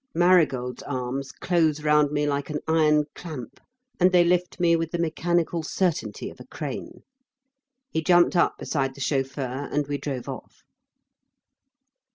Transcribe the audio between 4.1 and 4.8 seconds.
they lift me